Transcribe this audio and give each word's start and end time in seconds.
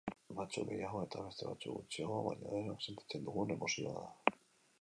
Batzuk 0.37 0.63
gehiago 0.71 1.01
eta 1.07 1.25
beste 1.25 1.49
batzuk 1.49 1.77
gutxiago, 1.81 2.17
baina 2.31 2.57
denok 2.57 2.89
sentitzen 2.89 3.29
dugun 3.29 3.55
emozioa 3.59 3.95
da. 4.01 4.39